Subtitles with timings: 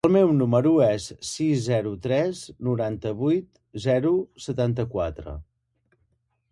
[0.07, 4.17] El meu número es el sis, zero, tres, noranta-vuit, zero,
[4.49, 5.37] setanta-quatre.